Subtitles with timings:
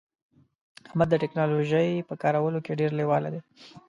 [0.89, 3.41] احمد د ټکنالوژی په کارولو کې ډیر لیوال دی